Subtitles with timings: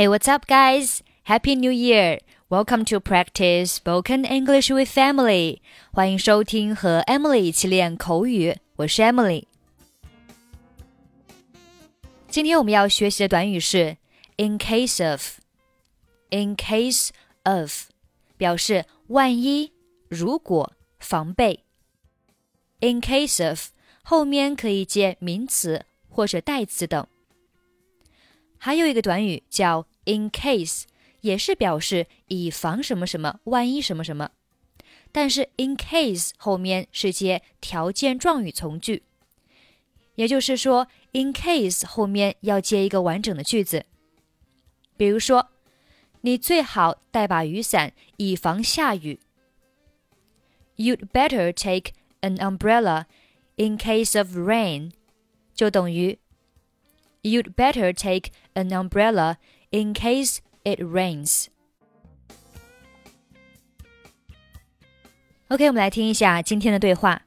[0.00, 1.02] Hey, what's up, guys?
[1.24, 2.20] Happy New Year!
[2.48, 5.60] Welcome to practice spoken English with Emily.
[5.92, 8.56] 欢迎收听和 Emily 一起练口语。
[8.76, 9.44] 我是 Emily。
[12.30, 13.98] 今天我们要学习的短语是
[14.38, 15.38] in case of。
[16.30, 17.10] in case
[17.42, 17.90] of
[18.38, 19.70] 表示万一、
[20.08, 21.62] 如果、防备。
[22.80, 23.66] in case of
[24.02, 27.06] 后面可以接名词或者代词等。
[28.62, 30.84] 还有一个短语叫 in case，
[31.20, 34.30] 也是表示以防什么什么，万一什么什么。
[35.12, 39.02] 但是 in case 后面是接条件状语从句，
[40.14, 43.86] 也就是说 in case 后面要接一个完整的句子。
[44.96, 45.50] 比如说，
[46.20, 49.18] 你最好带把雨伞，以防下雨。
[50.76, 53.06] You'd better take an umbrella
[53.56, 54.92] in case of rain，
[55.54, 56.18] 就等于
[57.22, 59.36] You'd better take an umbrella
[59.70, 61.46] in case it rains.
[65.48, 67.22] OK，我们来听一下今天的对话。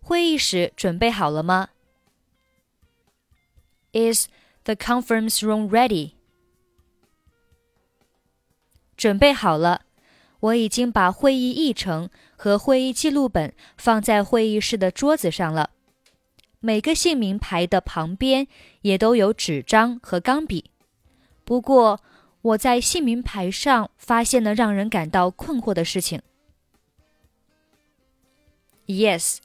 [0.00, 1.70] 会议室准备好了吗
[3.92, 4.28] ？Is
[4.64, 6.12] the conference room ready？
[8.96, 9.82] 准备好了，
[10.40, 15.70] 我已经把会议议程和会议记录本放在会议室的桌子上了。
[16.60, 18.46] 每个姓名牌的旁边
[18.82, 20.70] 也都有纸张和钢笔。
[21.43, 21.99] 不过，
[22.41, 26.21] 我在姓名牌上发现了让人感到困惑的事情。
[28.85, 29.37] Yes,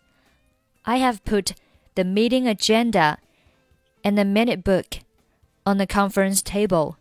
[0.82, 1.52] I have put
[1.94, 3.18] the meeting agenda
[4.02, 5.00] and the minute book
[5.64, 6.96] on the conference table.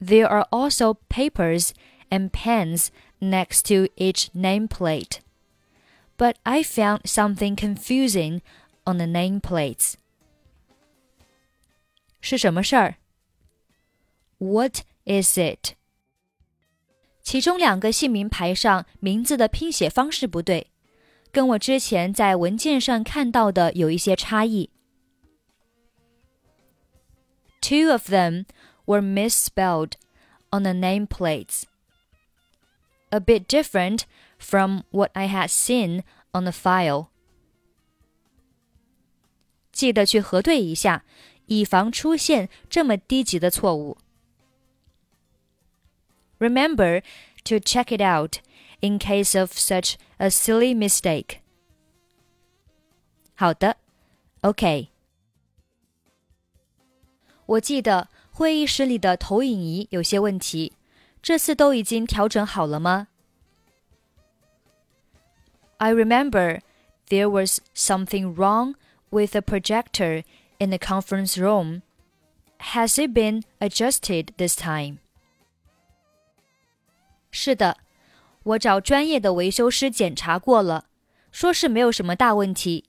[0.00, 1.70] There are also papers
[2.08, 2.88] and pens
[3.20, 5.20] next to each nameplate.
[6.18, 8.40] But I found something confusing
[8.84, 9.94] on the nameplates.
[12.20, 12.96] 是什么事儿
[14.40, 15.74] ？What is it？
[17.22, 20.68] 其中两个姓名牌上名字的拼写方式不对，
[21.32, 24.70] 跟我之前在文件上看到的有一些差异。
[27.60, 28.44] Two of them
[28.84, 29.94] were misspelled
[30.50, 31.64] on the nameplates,
[33.10, 34.02] a bit different
[34.38, 37.08] from what I had seen on the file.
[39.72, 41.04] 记得去核对一下，
[41.46, 43.98] 以防出现这么低级的错误。
[46.40, 47.02] Remember
[47.44, 48.40] to check it out
[48.80, 51.40] in case of such a silly mistake.
[53.34, 53.76] 好的，
[54.42, 54.88] OK。
[57.46, 60.72] 我记得会议室里的投影仪有些问题，
[61.22, 63.08] 这次都已经调整好了吗？
[65.78, 66.60] I remember
[67.08, 68.74] there was something wrong
[69.10, 70.24] with the projector
[70.58, 71.82] in the conference room.
[72.72, 74.98] Has it been adjusted this time?
[77.30, 77.78] 是的，
[78.42, 80.86] 我找专业的维修师检查过了，
[81.30, 82.84] 说是没有什么大问题，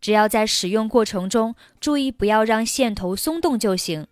[0.00, 4.06] 只要在使用过程中注意不要让线头松动就行。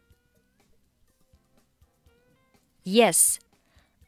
[2.84, 3.36] Yes,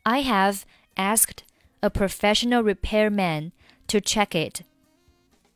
[0.03, 0.63] I have
[0.97, 1.45] asked
[1.81, 3.53] a professional repairman
[3.89, 4.63] to check it,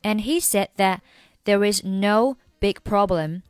[0.02, 1.00] and he said that
[1.44, 3.42] there is no big problem.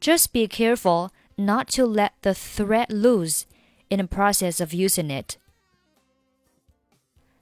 [0.00, 3.44] Just be careful not to let the thread loose
[3.88, 5.36] in the process of using it.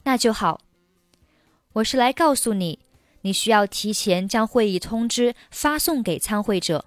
[0.04, 0.60] 那就好。
[1.74, 2.78] 我是来告诉你，
[3.22, 6.84] 你需要提前将会议通知发送给参会者。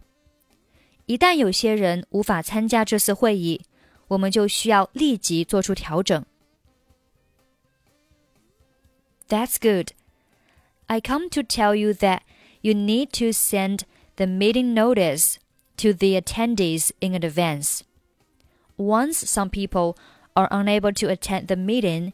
[1.07, 3.61] 一旦有些人无法参加这次会议，
[4.09, 6.25] 我们就需要立即做出调整。
[9.27, 9.91] That's good.
[10.85, 12.21] I come to tell you that
[12.61, 13.81] you need to send
[14.15, 15.35] the meeting notice
[15.77, 17.81] to the attendees in advance.
[18.77, 19.95] Once some people
[20.33, 22.13] are unable to attend the meeting,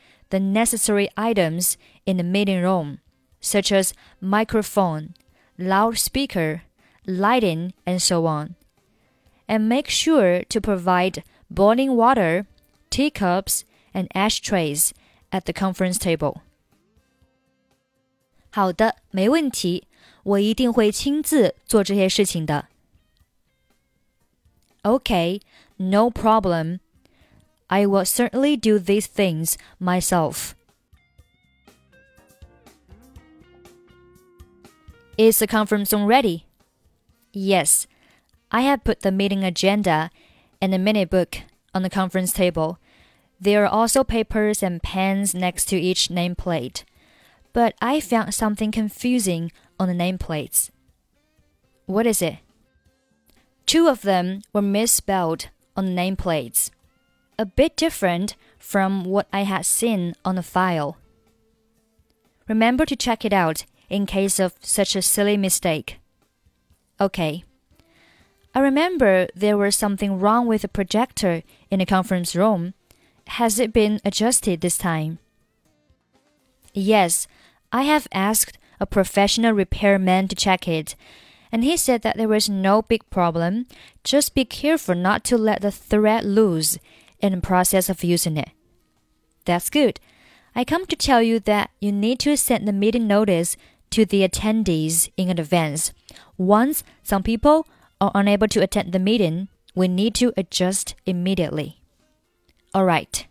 [0.30, 2.98] the necessary items in the meeting room,
[3.40, 5.14] such as microphone,
[5.58, 6.62] loudspeaker,
[7.06, 8.56] lighting, and so on.
[9.48, 12.46] And make sure to provide boiling water,
[12.90, 13.64] teacups,
[13.94, 14.92] and ashtrays
[15.30, 16.42] at the conference table.
[18.50, 19.86] 好的，没问题，
[20.24, 22.66] 我一定会亲自做这些事情的。
[24.82, 25.40] Okay,
[25.76, 26.80] no problem.
[27.71, 30.53] I will certainly do these things myself.
[35.17, 36.45] Is the conference room ready?
[37.31, 37.87] Yes.
[38.51, 40.09] I have put the meeting agenda
[40.61, 41.37] and the minute book
[41.73, 42.77] on the conference table.
[43.39, 46.83] There are also papers and pens next to each nameplate.
[47.53, 50.69] But I found something confusing on the nameplates.
[51.85, 52.37] What is it?
[53.65, 55.47] Two of them were misspelled
[55.77, 56.69] on the nameplates,
[57.41, 60.97] a bit different from what I had seen on the file.
[62.47, 65.97] Remember to check it out in case of such a silly mistake.
[66.99, 67.43] Okay.
[68.53, 71.41] I remember there was something wrong with the projector
[71.71, 72.75] in the conference room.
[73.27, 75.17] Has it been adjusted this time?
[76.75, 77.27] Yes,
[77.71, 80.95] I have asked a professional repairman to check it,
[81.51, 83.65] and he said that there was no big problem.
[84.03, 86.77] Just be careful not to let the thread loose
[87.21, 88.49] in the process of using it.
[89.45, 89.99] That's good.
[90.55, 93.55] I come to tell you that you need to send the meeting notice
[93.91, 95.93] to the attendees in advance.
[96.37, 97.67] Once some people
[97.99, 101.81] are unable to attend the meeting, we need to adjust immediately.
[102.73, 103.25] All right.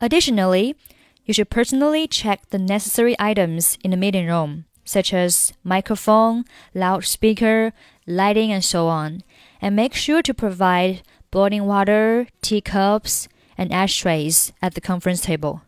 [0.00, 0.76] Additionally,
[1.24, 6.44] you should personally check the necessary items in the meeting room, such as microphone,
[6.74, 7.72] loudspeaker,
[8.06, 9.22] lighting, and so on,
[9.60, 11.02] and make sure to provide
[11.33, 13.25] boiling water, teacups,
[13.57, 15.61] and ashtrays at the conference table.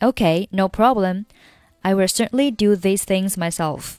[0.00, 1.26] Okay, no problem.
[1.82, 3.98] I will certainly do these things myself.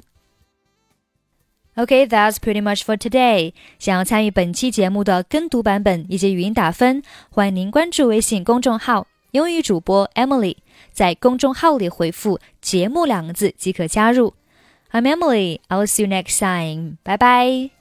[1.77, 3.53] Okay, that's pretty much for today.
[3.77, 10.57] 想要参与本期节目的跟读版本以及语音打分，欢迎您关注微信公众号“英语主播 Emily”。
[10.91, 14.33] 在公众号里回复“节目”两个字即可加入。
[14.91, 15.59] I'm Emily.
[15.69, 16.97] I'll see you next time.
[17.03, 17.72] Bye bye.